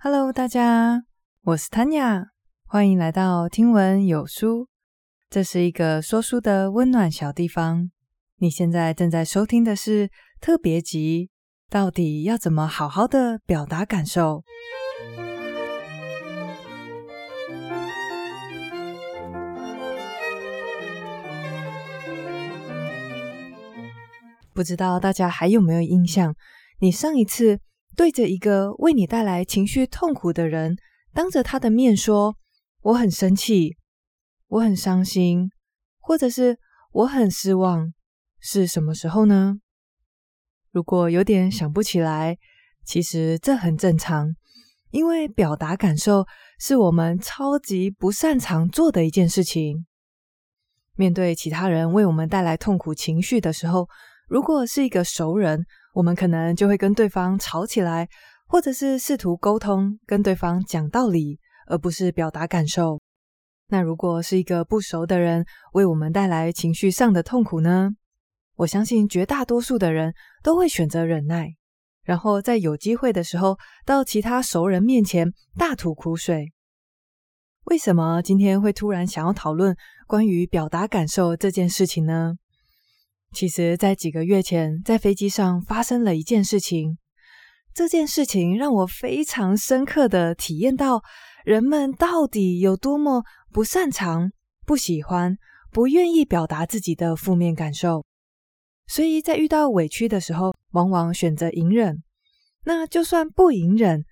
[0.00, 1.02] Hello，大家，
[1.42, 2.26] 我是 Tanya，
[2.68, 4.68] 欢迎来到听闻有书。
[5.28, 7.90] 这是一个说书的温暖小地方。
[8.36, 10.08] 你现在正在收听的是
[10.40, 11.30] 特别集，
[11.68, 14.44] 到底要怎么好好的表达感受？
[24.54, 26.36] 不知道大家还有没有印象？
[26.78, 27.58] 你上一次
[27.98, 30.76] 对着一个为你带来情绪痛苦的人，
[31.12, 32.36] 当着他的面说
[32.82, 33.76] “我很生气，
[34.46, 35.50] 我很伤心”，
[35.98, 36.60] 或者是
[36.94, 37.92] “我很失望”，
[38.38, 39.56] 是什么时候呢？
[40.70, 42.38] 如果有点想不起来，
[42.84, 44.32] 其实这很正常，
[44.92, 46.24] 因为表达感受
[46.60, 49.84] 是我们超级不擅长做的一件事情。
[50.94, 53.88] 面对其他人为我们带来痛苦情绪的时候，
[54.28, 55.64] 如果是一个熟人，
[55.94, 58.06] 我们可能就会跟对方吵起来，
[58.46, 63.00] 或者是试图沟通，跟对方讲道理，而不是表达感受。
[63.68, 67.90] 那如果是一个不熟的人为我们带来情绪上的痛苦呢？
[68.56, 71.54] 我相信绝大多数的人都会选择忍耐，
[72.02, 76.52] 然后在有机会的时候到其他熟人面前大吐苦水。
[77.64, 79.74] 为什么今天会突然想要讨论
[80.06, 82.34] 关于表达感受这件事情呢？
[83.34, 86.98] 其实，在几个月前，在飞机上发生了一件事情。
[87.74, 91.02] 这件事情让我非常深刻的体验到，
[91.44, 94.32] 人们到底有多么不擅长、
[94.66, 95.36] 不喜欢、
[95.70, 98.04] 不愿意表达自己的负面感受。
[98.88, 102.02] 所以在遇到委屈的时候，往往选择隐忍。
[102.64, 104.04] 那就算不隐忍，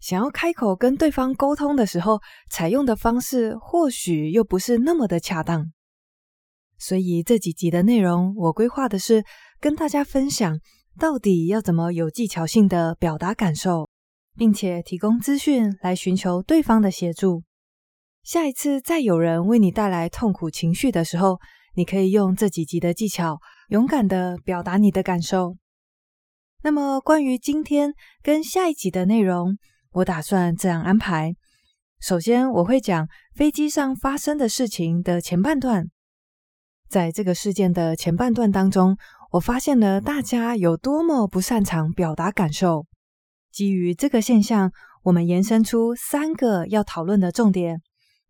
[0.00, 5.72] 想要开口跟对方沟通的时候，采用的方式或许又不是那么的恰当。
[6.86, 9.24] 所以这几集的内容，我规划的是
[9.58, 10.60] 跟大家分享，
[10.98, 13.88] 到底要怎么有技巧性的表达感受，
[14.36, 17.42] 并且提供资讯来寻求对方的协助。
[18.22, 21.38] 下一次再有人为你带来痛苦情绪的时候，
[21.74, 23.38] 你可以用这几集的技巧，
[23.70, 25.56] 勇敢的表达你的感受。
[26.62, 29.56] 那么关于今天跟下一集的内容，
[29.92, 31.34] 我打算这样安排：
[31.98, 35.88] 首先我会讲飞机上发生的事情的前半段。
[36.88, 38.96] 在这个事件的前半段当中，
[39.32, 42.86] 我发现了大家有多么不擅长表达感受。
[43.50, 44.72] 基于这个现象，
[45.02, 47.80] 我们延伸出三个要讨论的重点：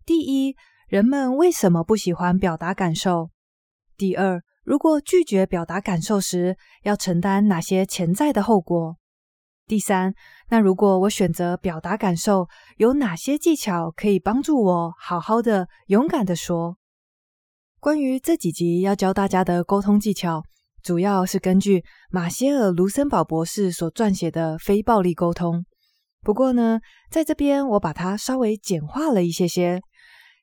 [0.06, 0.56] 第一，
[0.88, 3.30] 人们为什么不喜欢表达感受；
[3.96, 8.96] 第二，如果拒绝表达感受时，要承担哪些潜在的后果；
[9.66, 10.14] 第三，
[10.48, 16.76] 那如果我选择表达感受，有哪些技巧可以帮助我好好的、勇敢的说。
[17.84, 20.42] 关于这几集要教大家的沟通技巧，
[20.82, 25.56] 主要是根据马歇尔·卢森堡博士所撰写的《非暴力沟通》。
[26.22, 26.80] 不过呢，
[27.10, 29.82] 在这边我把它稍微简化了一些些。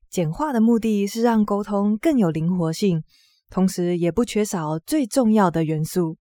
[0.07, 3.01] 简化的目的是让沟通更有灵活性，
[3.49, 6.17] 同时也不缺少最重要的元素。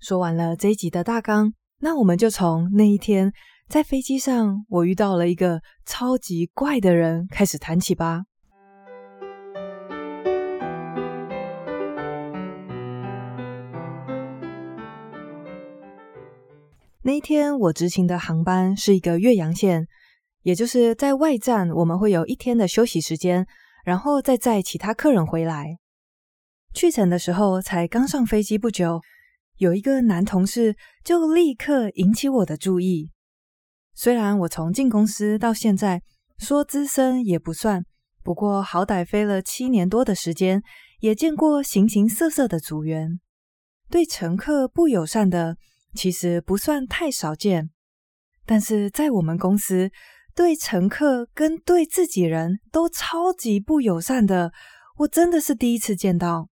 [0.00, 3.32] 说完了这一集的大纲，那我们就从那一天
[3.70, 8.24] 在飞机上我遇到了一个超级怪的人开始谈起吧。
[17.06, 19.86] 那一天，我执勤的航班是一个岳阳线，
[20.42, 23.46] 也就是在外站，我们会有一天的休息时间，
[23.84, 25.78] 然后再载其他客人回来。
[26.74, 29.00] 去程的时候，才刚上飞机不久，
[29.58, 30.74] 有一个男同事
[31.04, 33.12] 就立刻引起我的注意。
[33.94, 36.02] 虽然我从进公司到现在，
[36.38, 37.84] 说资深也不算，
[38.24, 40.60] 不过好歹飞了七年多的时间，
[40.98, 43.20] 也见过形形色色的组员，
[43.88, 45.56] 对乘客不友善的。
[45.96, 47.70] 其实不算太少见，
[48.44, 49.90] 但是在我们公司，
[50.34, 54.52] 对乘客跟对自己人都超级不友善的，
[54.98, 56.48] 我真的是第一次见到。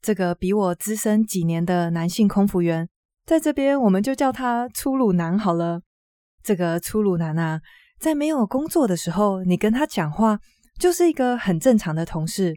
[0.00, 2.88] 这个比我资深几年的男性空服员，
[3.26, 5.82] 在这边我们就叫他粗鲁男好了。
[6.42, 7.60] 这个粗鲁男啊，
[7.98, 10.38] 在没有工作的时候，你跟他讲话
[10.78, 12.56] 就是一个很正常的同事。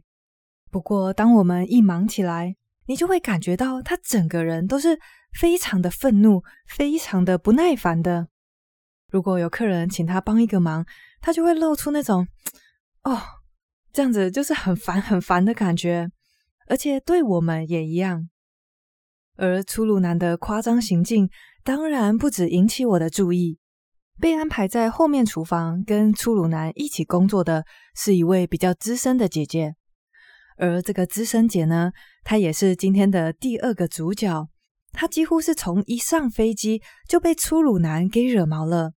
[0.70, 2.56] 不过，当我们一忙起来，
[2.86, 5.00] 你就会感觉到他整个人都是。
[5.32, 8.28] 非常的愤怒，非常的不耐烦的。
[9.12, 10.86] 如果有客人请他帮一个忙，
[11.22, 12.28] 他就会露出那种
[13.04, 13.22] “哦”，
[13.92, 16.10] 这样子就是很烦很烦的感觉。
[16.68, 18.30] 而且对我们也一样。
[19.36, 21.30] 而粗鲁男的夸张行径，
[21.64, 23.58] 当然不止引起我的注意。
[24.20, 27.66] 被安排在后面厨房跟粗鲁男一起工作的
[27.96, 29.76] 是一位比较资深的姐姐，
[30.58, 31.92] 而这个资深姐呢，
[32.24, 34.50] 她也是今天的第二个主角。
[34.92, 38.94] 他几乎是从一上飞机就被粗鲁男给惹毛了，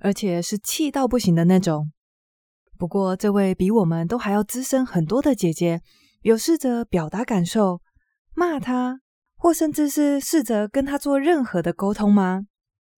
[0.00, 1.92] 而且是气到不行的那种。
[2.78, 5.80] 不过，这位比我们都还要资深很多的姐姐，
[6.22, 7.80] 有试着表达感受，
[8.34, 9.00] 骂他，
[9.36, 12.46] 或甚至是试着跟他做任何的沟通吗？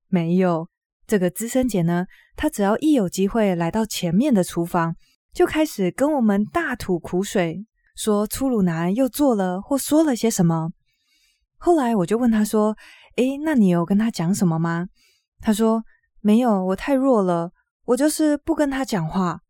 [0.08, 0.68] 没有。
[1.04, 2.06] 这个资深姐呢，
[2.36, 4.94] 她只要一有机会来到前面的厨房，
[5.34, 10.70] 就开始跟我们大吐苦水，说粗鲁男又做了或说了些什么。
[11.64, 12.76] 后来我就问他说
[13.14, 14.88] ：“诶，那你有跟他讲什么吗？”
[15.40, 15.84] 他说
[16.20, 17.52] ：“没有，我太弱了，
[17.84, 19.42] 我就是不跟他讲话。”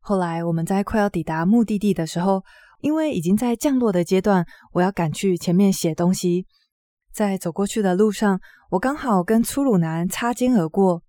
[0.00, 2.44] 后来我们在快要抵达目的地的时候，
[2.82, 6.46] 因为已经在降落的阶段，我要赶去前面写东西。
[7.10, 8.38] 在走过去的路上，
[8.72, 11.02] 我刚好跟粗鲁男擦肩而过，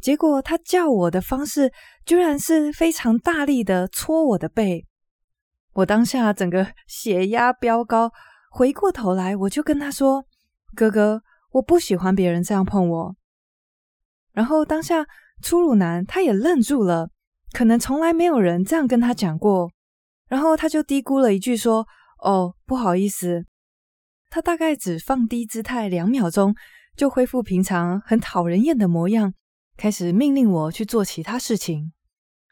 [0.00, 1.72] 结果他叫我的方式
[2.06, 4.86] 居然是非常大力的搓我的背，
[5.72, 8.12] 我当下整个 血压飙高，
[8.58, 10.24] 回过头来我就跟他说
[10.74, 11.22] ：“哥哥，
[11.52, 13.14] 我不喜欢别人这样碰我。”
[14.34, 15.06] 然后当下
[15.40, 17.08] 粗鲁男他也愣住了，
[17.52, 19.70] 可能从来没有人这样跟他讲过，
[20.26, 21.86] 然后他就嘀咕了一句说
[22.20, 23.46] ：“哦，不好意思。”
[24.28, 26.52] 他大概只放低姿态两秒钟，
[26.96, 29.34] 就恢复平常很讨人厌的模样，
[29.76, 31.92] 开始命令我去做其他事情。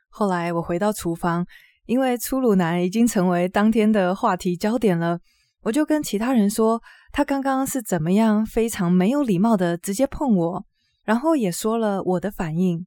[0.09, 1.45] 后来我回到厨房，
[1.87, 5.19] 因为粗鲁男已经成为当天的话题焦点了，
[5.63, 6.81] 我就跟其他人说
[7.13, 10.65] 他刚刚是怎么样非常没有礼貌的直接碰我，
[11.05, 12.87] 然后也说了我的反应。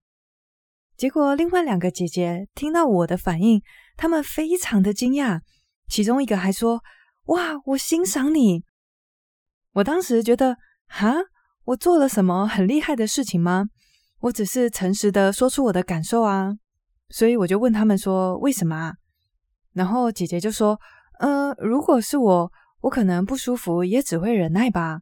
[0.96, 3.62] 结果另外两个姐姐听到我的反应，
[3.96, 5.40] 她们非常的惊讶，
[5.88, 6.82] 其中一个还说
[7.28, 8.64] ：“哇，我欣赏你。”
[9.74, 10.58] 我当时觉得，
[10.88, 11.14] 哈，
[11.64, 13.66] 我做了什么很厉害的事情吗？
[14.20, 16.52] 我只是诚实的说出我的感受啊，
[17.10, 18.94] 所以我就问他们说，为什么啊？
[19.72, 20.78] 然后姐姐就说，
[21.20, 25.02] 呃，如果是我，我可能不舒服，也只会忍耐吧。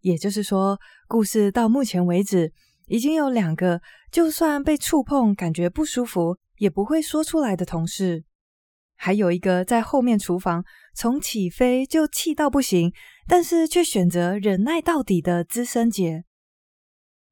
[0.00, 2.52] 也就是说，故事到目前为止，
[2.86, 8.24] 已经有两个，就算被触碰，感觉不舒服，也不会说出来的同事。
[8.96, 12.92] 还有一个在后面厨房，从起飞就气到不行，
[13.26, 16.24] 但是却选择忍耐到底的资深姐。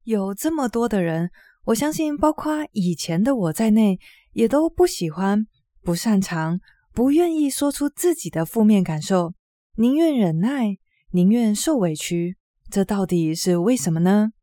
[0.03, 1.29] 有这么多的人，
[1.65, 3.99] 我相信包括以前的我在内，
[4.33, 5.45] 也都不喜欢、
[5.83, 6.59] 不擅长、
[6.93, 9.33] 不愿意说出自己的负面感受，
[9.79, 10.77] 宁愿忍耐，
[11.11, 12.35] 宁愿受委屈。
[12.69, 14.33] 这到底是为什么呢？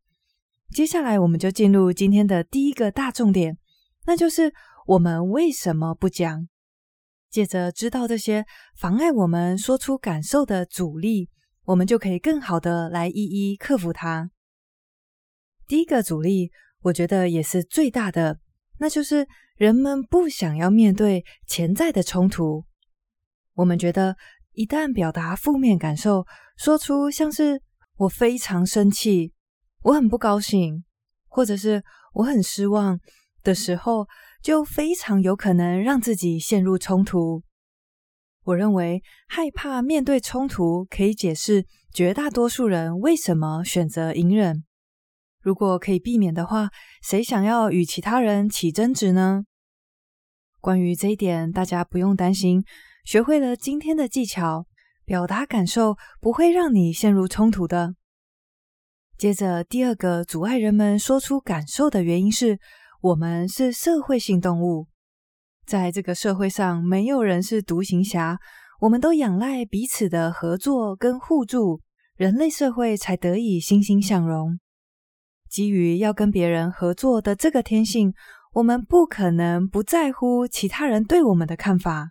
[0.70, 3.58] 接下来我们就进入今天的第一个大重点，
[4.06, 4.54] 那就是
[4.86, 6.48] 我们为什么不讲。
[7.28, 8.46] 借着知道这些
[8.78, 11.28] 妨碍我们说出感受的阻力，
[11.64, 14.30] 我们就可以更好的来一一克服它。
[15.68, 16.50] 第一个阻力，
[16.80, 18.40] 我觉得也是最大的，
[18.78, 22.64] 那就是人们不想要面对潜在的冲突。
[23.52, 24.14] 我们觉得，
[24.56, 26.26] 一旦表达负面感受，
[26.56, 27.60] 说出像是
[27.98, 29.34] “我非常生气
[29.84, 30.82] ”“我很不高兴”
[31.28, 32.98] 或者是“我很失望”
[33.44, 34.06] 的时候，
[34.42, 37.42] 就非常有可能让自己陷入冲突。
[38.44, 44.64] 我认为害怕面对冲突可以解释绝大多数人为什么选择隐忍。
[45.42, 46.70] 如果可以避免的话，
[47.02, 49.44] 谁想要与其他人起争执呢？
[50.62, 52.64] 关于这一点，大家不用担心。
[53.06, 54.66] 学会了今天的技巧，
[55.04, 57.94] 表达感受不会让你陷入冲突的。
[59.16, 62.58] 接着，第二个阻碍人们说出感受的原因是，
[63.00, 64.88] 我们是社会性动物，
[65.64, 68.40] 在这个社会上，没有人是独行侠，
[68.80, 71.80] 我们都仰赖彼此的合作跟互助，
[72.16, 74.58] 人类社会才得以欣欣向荣。
[75.48, 78.12] 基于要跟别人合作的这个天性，
[78.54, 82.10] 我们不可能不在乎其他人对我们的看法，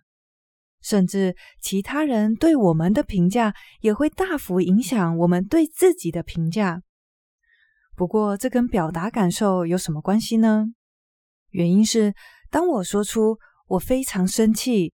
[0.86, 6.80] 甚至其他人对我们的评价也会大幅影响我们对自己的评价。
[7.96, 10.66] 不过，这跟表达感受有什么关系呢？
[11.50, 12.14] 原因是，
[12.52, 14.92] 当我说出我非常生气、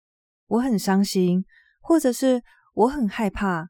[0.45, 1.43] 我很伤心，
[1.81, 2.43] 或者是
[2.75, 3.69] 我很害怕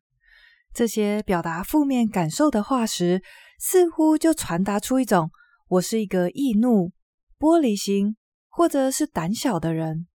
[0.74, 3.24] 这些表达负面感受的话时，
[3.58, 5.32] 似乎就传达出一种
[5.70, 6.92] 我是一个易怒、
[7.40, 8.18] 玻璃心，
[8.50, 10.09] 或者是胆小的人。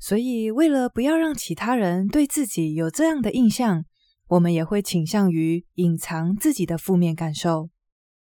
[0.00, 3.84] 所以，为了不要让其他人对自己有这样的印象，
[4.28, 7.68] 我们也会倾向于隐藏自己的负面感受。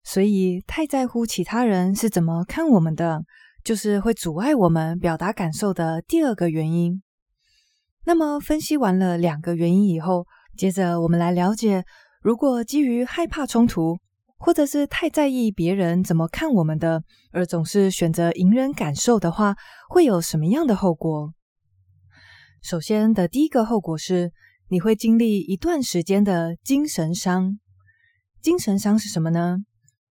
[0.02, 3.22] 所以，太在乎其他人是怎么看我们的，
[3.62, 7.02] 就是会阻碍我们表达感受的第二个原因。
[8.06, 10.26] 那么，分析完了两个原因以后，
[10.56, 11.84] 接着我们来了解，
[12.22, 13.98] 如果基于害怕冲突，
[14.38, 19.54] 或者是太在意别人怎么看我们的，而总是选择隐忍感受的话，
[19.90, 21.34] 会有什么样的后果？
[22.62, 24.32] 首先的第一个后果是，
[24.68, 27.58] 你会经历一段时间的精神伤。
[28.42, 29.56] 精神伤是什么呢？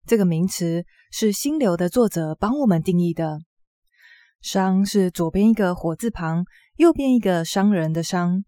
[0.07, 3.39] 这个名词是心流的作者帮我们定义的。
[4.41, 6.43] 伤是左边一个火字旁，
[6.77, 8.43] 右边一个伤人的伤。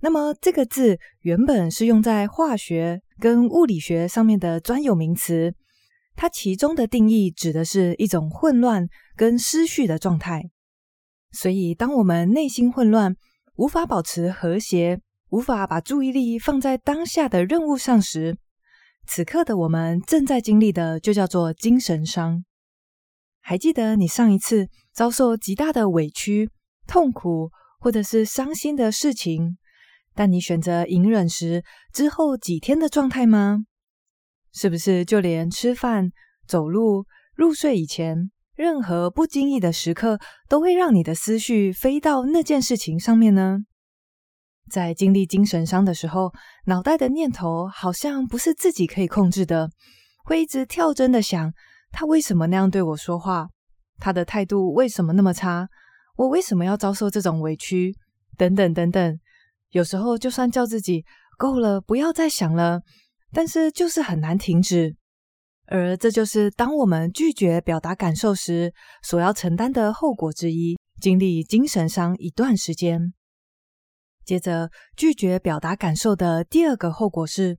[0.00, 5.54] 那么这个字原本是用在化学跟物理学上面的专有名词，
[6.14, 10.50] 它其中的定义指的是一种混乱跟失序的状态。
[11.32, 13.14] 所以，当我们内心混乱，
[13.60, 18.38] 无法保持和谐，无法把注意力放在当下的任务上时，
[19.06, 22.42] 此刻的我们正在经历的就叫做精神伤。
[23.42, 26.48] 还记得你上一次遭受极大的委屈、
[26.86, 29.58] 痛苦或者是伤心的事情，
[30.14, 31.62] 但你选择隐忍时
[31.92, 33.58] 之后几天的状态吗？
[34.54, 36.12] 是不是就连吃饭、
[36.46, 43.60] 走路、入睡以前，任何不经意的时刻，都会让你的思绪飞到那件事情上面呢？
[44.70, 46.30] 在经历精神伤的时候，
[46.66, 49.70] 脑袋的念头好像不是自己可以控制的，
[50.24, 51.50] 会一直跳针的想：
[51.90, 53.48] 他为什么那样对我说话？
[53.98, 55.66] 他的态度为什么那么差？
[56.16, 57.96] 我为什么要遭受这种委屈？
[58.36, 59.18] 等等等等。
[59.70, 61.06] 有时候就算叫自己
[61.38, 62.82] 够了，不要再想了，
[63.32, 64.96] 但是就是很难停止。
[65.70, 68.74] 而这就是当我们拒绝表达感受时
[69.04, 73.14] 所要承担的后果之一，经历精神伤一段时间。
[74.24, 77.56] 接着，拒绝表达感受的第二个后果是，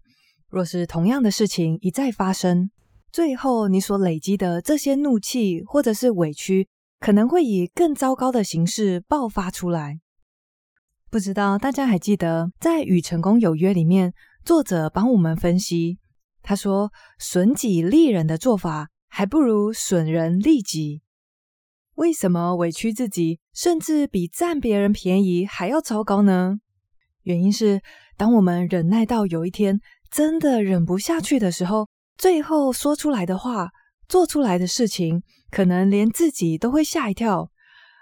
[0.50, 2.70] 若是同样的事情一再发生，
[3.14, 6.68] 最后你所累积的这些怒气或者是委屈，
[7.00, 10.02] 可能会以更糟糕的形式爆发出来。
[11.10, 14.14] 不知道大家还记得，在《与成功有约》里面，
[14.44, 15.98] 作者帮我们分析。
[16.44, 21.02] 他说：“损己利人的做法，还不如损人利己。
[21.96, 26.58] 为什么委屈自己，甚至比占别人便宜还要糟糕呢？
[27.24, 27.82] 原因是，
[28.18, 29.80] 当我们忍耐到有一天
[30.10, 33.70] 真的忍不下去的时候，最后说出来的话、
[34.08, 35.22] 做出来的事情，
[35.52, 37.52] 可能连自己都会吓一跳。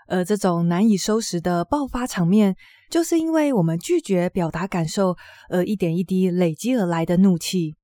[0.07, 2.55] 而这种难以收拾的爆发场面，
[2.89, 5.17] 就是因为我们拒绝表达感受，
[5.49, 7.75] 而一点一滴累积而来的怒气。”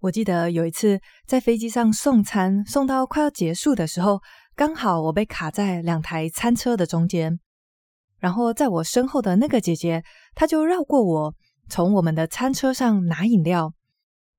[0.00, 4.18] 我记得有一次在飞机上送餐，送到快要结束的时候，
[4.56, 7.38] 刚好我被卡在两台餐车的中间。
[8.18, 10.02] 然后在我身后的那个姐姐，
[10.34, 11.34] 她就绕过我，
[11.68, 13.74] 从我们的餐车上拿饮料。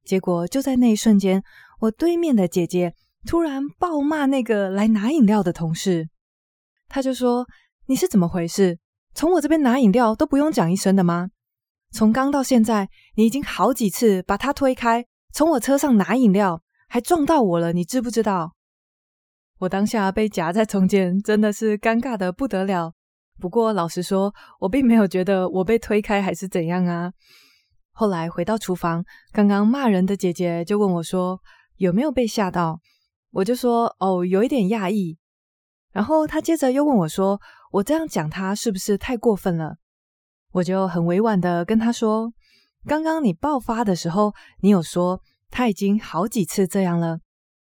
[0.04, 1.44] 结果就在那一瞬间，
[1.80, 2.96] 我对面的姐姐
[3.28, 6.10] 突然暴骂那个来拿饮料的同事，
[6.88, 7.46] 她就说
[7.86, 8.80] ：“你是怎么回事？
[9.14, 11.30] 从我这边拿饮料都不用讲一声的吗？
[11.92, 18.54] 从刚到现在，你已经好几次把他推开。”从我车上拿饮料，还撞到我了，你知不知道？
[19.60, 22.94] 我当下被夹在中间，真的是尴尬的不得了。
[23.40, 27.12] 不过老实说，我并没有觉得我被推开还是怎样啊。
[27.92, 31.40] 后来回到厨房，刚刚骂人的姐姐就问我说
[31.78, 32.80] ：“有没有被吓到？”
[33.32, 35.18] 我就说：“哦，有一点讶异。”
[35.94, 37.40] 然后她接着又问我说
[37.72, 39.76] ：“我这样讲她是不是太过分了？”
[40.54, 42.34] 我就很委婉的跟她说。
[42.88, 47.20] 刚刚你爆发的时候，你有说他已经好几次这样了。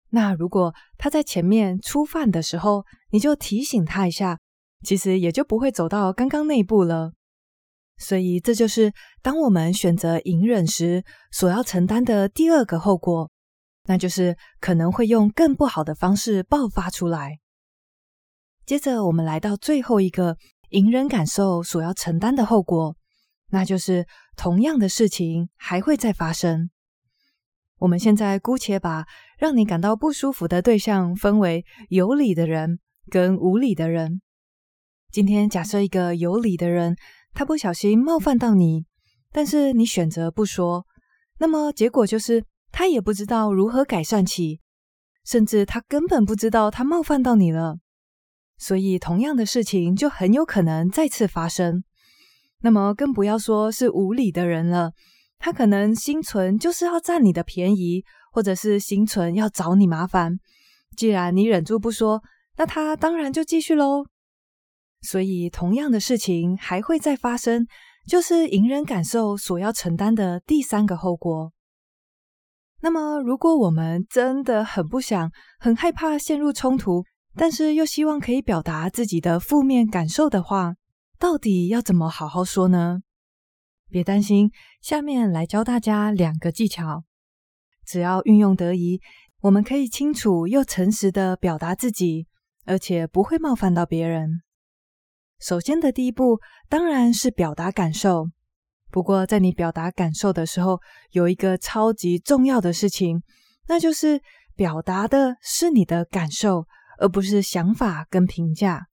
[0.10, 4.40] 那如果他在前面初犯的时候，你就提醒他一下，
[4.86, 7.14] 其实也就不会走到刚刚那一步了。
[7.98, 13.30] 所以这就是当我们选择隐忍时所要承担的第二个后果，
[13.86, 17.40] 那就是可能会用更不好的方式爆发出来。
[18.66, 20.38] 接着我们来到最后一个
[20.70, 22.96] 隐忍感受所要承担的后果。
[23.50, 26.70] 那就是同样的事情还会再发生。
[27.80, 29.06] 我们现在姑且把
[29.38, 34.22] 让你感到不舒服的对象分为有理的人跟无理的人。
[35.12, 36.96] 今天假设一个有理的人，
[37.34, 38.86] 他不小心冒犯到你，
[39.32, 40.86] 但是你选择不说，
[41.40, 44.62] 那么结果就是他也不知道如何改善起，
[45.26, 47.80] 甚至他根本不知道他冒犯到你了。
[48.58, 51.84] 所以同样的事情就很有可能再次发生。
[52.64, 54.94] 那么更不要说是无理的人了，
[55.38, 60.38] 他可能心存就是要占你的便宜，或者是心存要找你麻烦。
[60.96, 62.22] 既然你忍住不说，
[62.56, 64.06] 那他当然就继续喽。
[65.02, 67.68] 所以同样的事情还会再发生，
[68.08, 71.52] 就是隐忍感受所要承担的第三个后果。
[72.80, 75.30] 那么如果我们真的很不想、
[75.60, 77.04] 很害怕陷入冲突，
[77.36, 80.76] 但是又希望可以表达自己的负面感受的话，
[81.24, 83.00] 到底要怎么好好说呢？
[83.90, 84.52] 别担心，
[84.82, 87.06] 下面来教大家两个技巧。
[87.86, 89.00] 只要运用得宜，
[89.40, 92.28] 我们可以清楚又诚实的表达自己，
[92.66, 94.42] 而且不会冒犯到别人。
[95.40, 98.26] 首先的第一步当然是表达感受。
[98.92, 103.24] 不过，在你表达感受的时候，有一个超级重要的事情，
[103.70, 104.22] 那就是
[104.58, 106.66] 表达的是你的感受，
[107.00, 108.88] 而不是想法跟评价。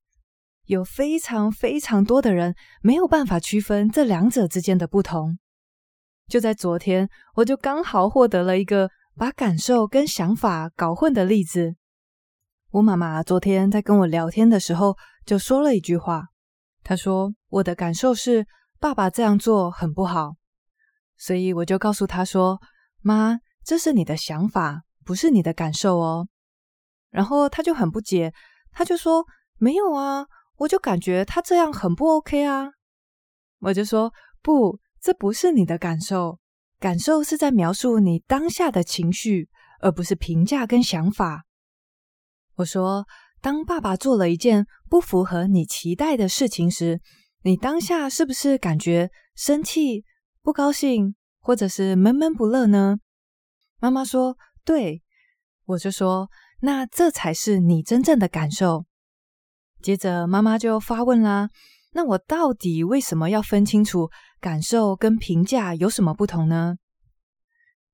[0.71, 5.37] 有非常非常多的人没有办法区分这两者之间的不同。
[6.29, 11.75] 就在昨天，我就刚好获得了一个把感受跟想法搞混的例子。
[12.69, 16.27] 我妈妈昨天在跟我聊天的时候，就说了一句话。
[16.85, 18.47] 她说：“我的感受是
[18.79, 20.35] 爸爸这样做很不好。”
[21.19, 22.61] 所以我就告诉她说
[23.03, 26.29] ：“妈，这是你的想法，不是你的感受哦。”
[27.11, 28.33] 然后她就很不解，
[28.71, 29.25] 她就说
[29.59, 30.27] ：“没有啊。”
[30.61, 32.69] 我就感觉他这样很不 OK 啊！
[33.61, 34.13] 我就说，
[34.43, 36.37] 不，这不是你的感受，
[36.79, 39.49] 感受是在描述你当下的情绪，
[39.79, 41.45] 而不是评价跟想法。
[42.57, 43.07] 我说，
[43.41, 47.01] 当爸爸做了一件不符合你期待的事情时，
[47.41, 50.05] 你当下是不是感觉生气、
[50.43, 52.99] 不高兴，或者是闷闷不乐呢？
[53.79, 55.01] 妈妈说，对。
[55.65, 58.85] 我就说，那这才是你真正的感受。
[59.81, 61.49] 接着妈妈就发问啦
[61.93, 64.09] ：“那我到底为什么要分清楚
[64.39, 66.75] 感受跟评价有什么不同呢？”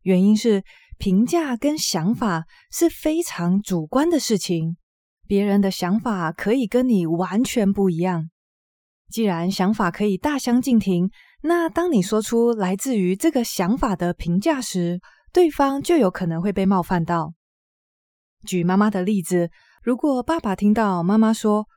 [0.04, 0.64] 原因是
[0.98, 4.78] 评价跟想法是非常主观的事情，
[5.28, 8.30] 别人的想法可以跟你完全不一样。
[9.10, 11.10] 既然想法可以大相径庭，
[11.42, 15.00] 那当你说出来自于这个想法的评价时，
[15.32, 17.34] 对方就有可能会被冒犯到。
[18.46, 19.50] 举妈妈的例子，
[19.82, 21.68] 如果爸爸听到妈妈说，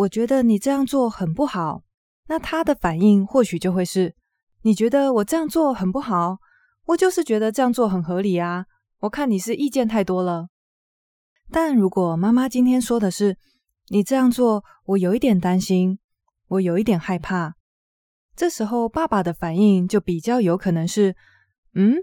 [0.00, 1.82] 我觉得你这样做很不好，
[2.28, 4.14] 那他的反应或许就会是：
[4.62, 6.38] 你觉得我这样做很不好？
[6.86, 8.64] 我就是觉得这样做很合理啊！
[9.00, 10.48] 我看你是意见太多了。
[11.50, 13.36] 但如果妈妈今天说的是：
[13.88, 15.98] 你这样做，我有一点担心，
[16.48, 17.56] 我有一点害怕。
[18.34, 21.14] 这时候爸爸的反应就比较有可能是：
[21.74, 21.96] 嗯，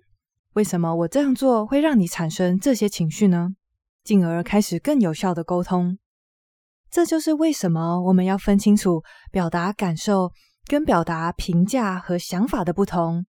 [0.53, 3.55] 为什么我这样做会让你产生这些情绪呢？
[4.03, 5.97] 进而开始更有效的沟通。
[6.97, 10.31] 这就是为什么我们要分清楚表达感受
[10.65, 13.27] 跟表达评价和想法的不同。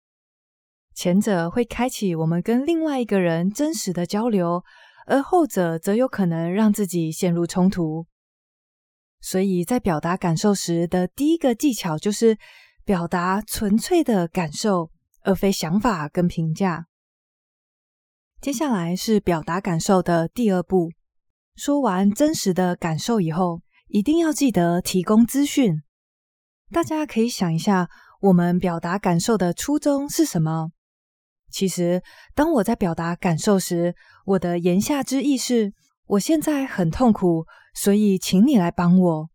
[0.94, 4.64] 前者会开启我们跟另外一个人真实的交流，
[5.08, 8.06] 而后者则有可能让自己陷入冲突。
[9.20, 12.38] 所以在表达感受时的第一个技巧就是
[12.84, 14.92] 表达纯粹的感受，
[15.24, 16.86] 而非想法跟评价。
[18.40, 20.92] 接下来是表达感受的第二步。
[21.56, 25.82] 说完真实的感受以后，一定要记得提供资讯。
[26.70, 27.90] 大家可以想一下，
[28.20, 30.72] 我们表达感受的初衷是什么？
[31.50, 35.74] 其实，当我在表达感受时，我的言下之意是，
[36.08, 39.30] 我现在很痛苦，所以请你来帮我。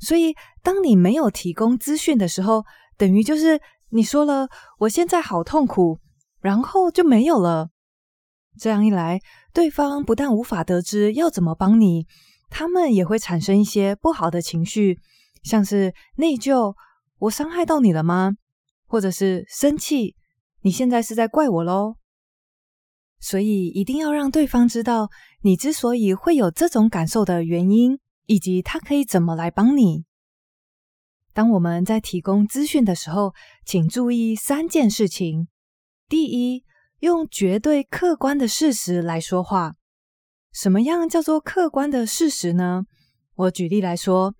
[0.00, 2.64] 所以，当你没有提供资讯的时候，
[2.96, 4.48] 等于就是你说了
[4.80, 6.00] “我现在好痛苦”，
[6.42, 7.70] 然后就没有了。
[8.58, 9.20] 这样一来，
[9.54, 12.06] 对方不但无法得知要怎么帮你，
[12.50, 14.98] 他们也会产生一些不好的情绪，
[15.42, 16.74] 像是内疚，
[17.18, 18.32] 我伤害到你了吗？
[18.86, 20.16] 或者是生气，
[20.62, 21.94] 你现在是在怪我喽？
[23.20, 25.10] 所以一定要让对方知道
[25.42, 30.04] 你之所以会有这种感受的原因，以及他可以怎么来帮你。
[31.34, 35.48] 当我们在提供资讯的时候，请注意三件事情：
[36.08, 36.64] 第一，
[37.00, 39.74] 用绝对客观的事实来说话。
[40.52, 42.84] 什么样叫做客观的事实呢？
[43.34, 44.34] 我举例来说，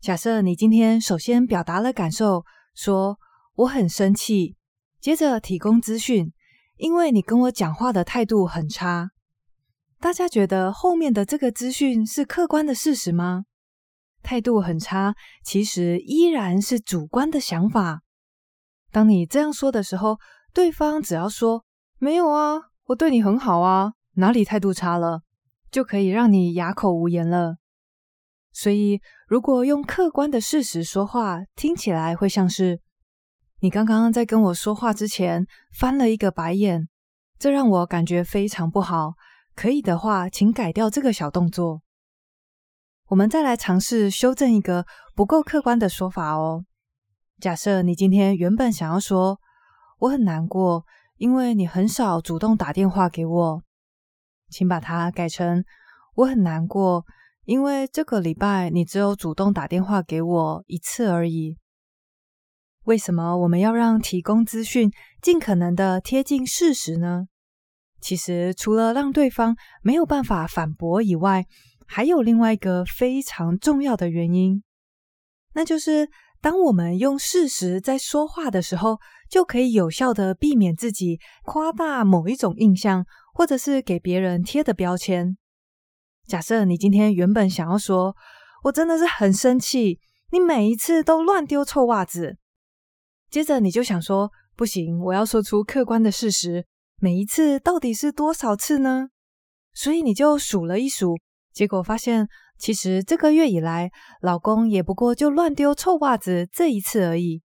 [0.00, 2.44] 假设你今天首先表达了感受，
[2.74, 3.18] 说
[3.54, 4.56] 我很生气，
[5.00, 6.32] 接着提供资讯，
[6.76, 9.10] 因为你跟我讲话的态度很差。
[9.98, 13.44] 大家觉得后面的这个资讯是客观的事实吗？
[14.22, 18.02] 态度很差，其实依然是主观的想法。
[18.90, 20.18] 当你这样说的时候，
[20.52, 21.64] 对方只要说，
[22.02, 25.22] 没有啊，我对你很好啊，哪里态度差了，
[25.70, 27.58] 就可以让你哑口无言了。
[28.50, 32.80] 所以，如果用客观的事实说话，听起来会像是
[33.60, 35.46] 你刚刚在跟我说话之前
[35.78, 36.88] 翻了一个白眼，
[37.38, 39.12] 这让我感觉非常不好。
[39.54, 41.82] 可以的话，请改掉这个小动作。
[43.10, 44.84] 我们再来尝试修正一个
[45.14, 46.64] 不够客观的说法哦。
[47.38, 49.38] 假设你今天原本想要说
[50.00, 50.84] 我很难过。
[51.22, 53.62] 因为你很少主动打电话给我，
[54.50, 55.64] 请把它改成
[56.16, 57.04] 我很难过，
[57.44, 61.56] 因为这个礼拜你只有主动打电话给我一次而已。
[62.86, 67.28] 为什么我们要让提供资讯尽可能的贴近事实呢？
[68.00, 71.46] 其实除了让对方没有办法反驳以外，
[71.86, 74.64] 还有另外一个非常重要的原因，
[75.54, 76.10] 那就是。
[76.42, 78.98] 当我们用事实在说话的时候，
[79.30, 85.38] 就可以有效地避免自己夸大某一种印象，或者是给别人贴的标签。
[86.26, 88.16] 假设你今天原本想要说，
[88.64, 90.00] 我真的是很生气，
[90.32, 92.36] 你每一次都乱丢臭袜子。
[93.30, 96.66] 接着你就想说，不行，我要说出客观的事实，
[97.00, 99.10] 每一次到底是多少次呢？
[99.72, 101.16] 所以你就数了一数，
[101.52, 102.28] 结果发现，
[102.62, 107.42] 其实这个月以来，老公也不过就乱丢臭袜子这一次而已。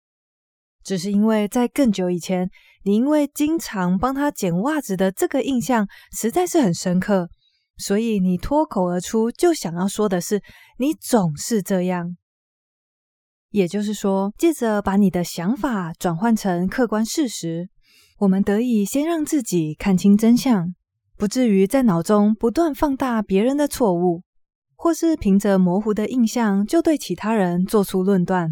[0.83, 2.47] 只是因为在更久以前，
[2.83, 7.29] 你因为经常帮他捡袜子的这个印象实在是很深刻。
[7.77, 10.39] 所以你脱口而出就想要说的是，
[10.77, 12.15] 你总是这样。
[13.49, 17.69] 也就是说，借着把你的想法转换成客观事实，
[18.19, 20.75] 我们得以先让自己看清真相，
[21.17, 24.21] 不至于在脑中不断放大别人的错误，
[24.77, 28.49] 或是凭着模糊的印象就对其他人做出论断。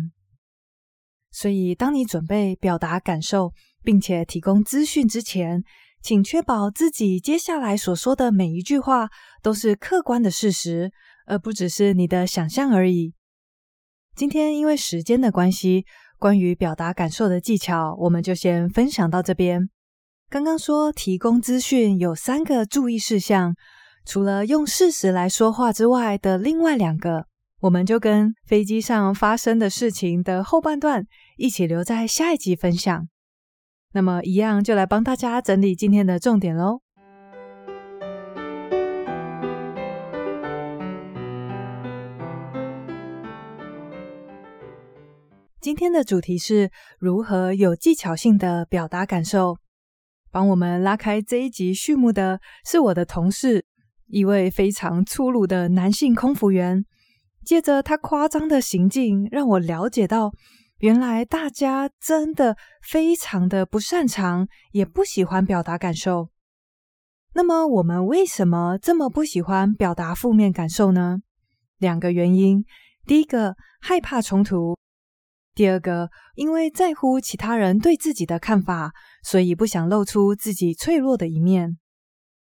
[1.31, 5.63] 所以，当你准备表达感受，并且提供资讯之前，
[6.01, 9.09] 请确保自己接下来所说的每一句话
[9.41, 10.91] 都是客观的事实，
[11.25, 13.13] 而不只是你的想象而已。
[14.15, 15.85] 今天因为时间的关系，
[16.17, 19.69] 关于表达感受的技巧，我们就先分享到这边。
[20.29, 23.53] 刚刚说提供资讯有三个注意事项，
[24.07, 27.25] 除了用事实来说话之外的另外两个，
[27.61, 33.07] 我们就跟飞机上发生的事情的后半段一起留在下一集分享。
[33.93, 36.81] 那么，一样就来帮大家整理今天的重点喽。
[45.59, 49.57] 今天的主题是如何有技巧性的表达感受。
[50.29, 53.65] 帮我们拉开这一集序幕的是我的同事，
[54.07, 56.85] 一位非常粗鲁的男性空服员。
[57.43, 60.31] 借着他夸张的行径，让我了解到。
[60.79, 66.29] 原来大家真的非常的不擅长，也不喜欢表达感受。
[67.33, 71.19] 那么我们为什么这么不喜欢表达负面感受呢？
[71.77, 72.65] 两个原因：
[73.05, 74.75] 第一个，害怕冲突；
[75.53, 78.91] 第二个，因为在乎其他人对自己的看法，
[79.23, 81.77] 所以不想露出自己脆弱的一面。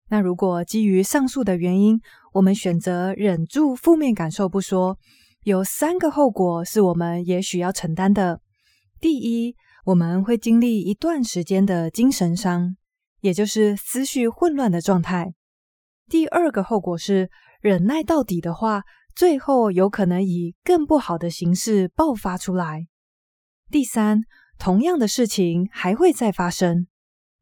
[0.09, 1.99] 那如果基于上述的原因，
[2.33, 4.97] 我们选择忍住负面感受不说。
[5.43, 8.41] 有三个后果是我们也许要承担的。
[8.99, 12.75] 第一，我们会经历一段时间的精神伤，
[13.21, 15.33] 也就是思绪混乱的状态。
[16.07, 17.29] 第二个后果是，
[17.61, 18.83] 忍耐到底的话，
[19.15, 22.87] 最后有可能以更不好的形式爆发出来。
[23.71, 24.21] 第三，
[24.59, 26.87] 同样的事情还会再发生，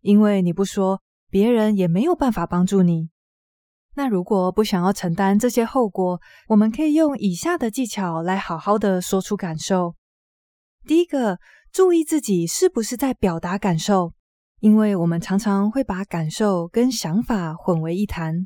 [0.01, 1.01] 因为你不说，
[1.33, 3.09] 别人也没有办法帮助你。
[3.95, 9.95] 那如果不想要承担这些后果，我们可以用以下的技巧来好好的说出感受。
[10.85, 11.39] 第一个，
[11.71, 14.13] 注意自己是不是在表达感受，
[14.59, 18.45] 因为我们常常会把感受跟想法混为一谈。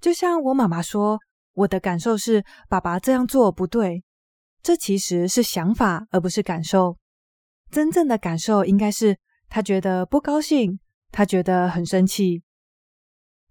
[0.00, 1.18] 就像我妈妈说，
[1.52, 4.02] 我的感受是爸爸这样做不对，
[4.62, 6.96] 这其实是想法而不是感受。
[7.70, 9.18] 真正的感受应该是
[9.50, 10.78] 他觉得不高兴，
[11.12, 12.42] 他觉得很生气。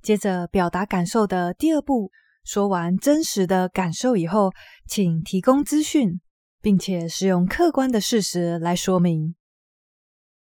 [0.02, 2.12] 接着表达感受的第二步，
[2.44, 4.52] 说完真实的感受以后，
[4.88, 6.20] 请提供资讯，
[6.60, 9.36] 并且使用客观的事实来说明。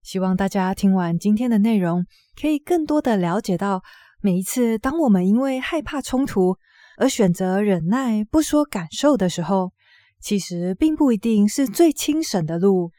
[0.02, 2.08] 希望大家听完今天的内容，
[2.42, 3.84] 可以更多的了解到，
[4.20, 6.58] 每一次当我们因为害怕冲突
[6.98, 9.72] 而选择忍耐不说感受的时候，
[10.20, 12.92] 其实并不一定是最轻省的路，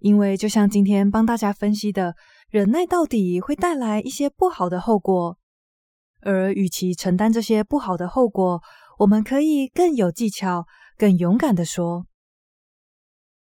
[0.00, 2.14] 因为就像今天帮大家分析的，
[2.50, 5.38] 忍耐到底会带来一些不好的后果。
[6.22, 8.60] 而与其承担这些不好的后果，
[8.98, 10.66] 我们可以更有技巧、
[10.98, 12.06] 更勇敢的说。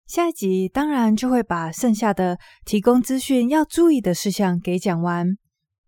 [0.06, 5.36] 下一集当然就会把剩下的提供资讯要注意的事项给讲完。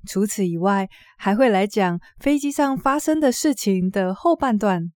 [0.07, 4.91] 除此以外，还会来讲飞机上发生的事情的后半段。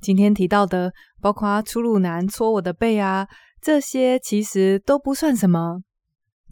[0.00, 3.28] 今天提到的，包括粗鲁男戳我的背啊，
[3.60, 5.82] 这些其实都不算什么。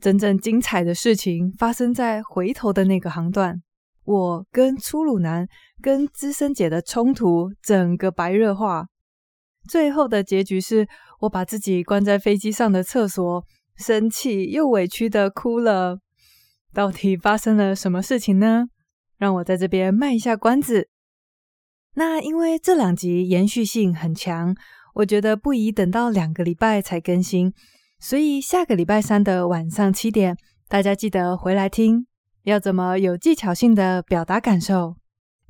[0.01, 3.63] 真正精彩的事情发生在回头的那个航段。
[4.05, 5.47] 我跟粗鲁男
[5.81, 8.87] 跟资深姐的冲突，整个白热化。
[9.69, 10.89] 最后的结局是
[11.21, 13.45] 我把自己关在飞机上的厕所，
[13.77, 15.99] 生气又委屈的哭了。
[16.73, 18.67] 到底发生了什么事情呢？
[19.19, 20.89] 让我在这边卖一下关子。
[21.95, 24.57] 那因为这两集延续性很强，
[24.95, 27.53] 我觉得不宜等到两个礼拜才更新，
[28.01, 30.37] 所以下个礼拜三的晚上七点，
[30.69, 32.07] 大家记得回来听。
[32.45, 34.97] 要怎么有技巧性的表达感受？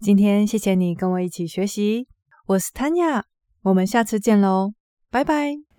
[0.00, 2.08] 今天谢谢你跟我一起学习，
[2.46, 3.22] 我是 Tanya，
[3.62, 4.72] 我们下次见喽，
[5.08, 5.69] 拜拜。